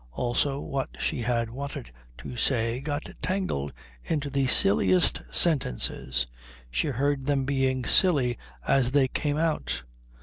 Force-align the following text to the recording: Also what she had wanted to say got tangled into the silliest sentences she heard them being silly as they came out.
Also 0.13 0.59
what 0.59 0.89
she 0.99 1.21
had 1.21 1.51
wanted 1.51 1.91
to 2.17 2.35
say 2.35 2.79
got 2.81 3.07
tangled 3.21 3.71
into 4.03 4.31
the 4.31 4.47
silliest 4.47 5.21
sentences 5.29 6.25
she 6.71 6.87
heard 6.87 7.27
them 7.27 7.45
being 7.45 7.85
silly 7.85 8.35
as 8.67 8.89
they 8.89 9.07
came 9.07 9.37
out. 9.37 9.83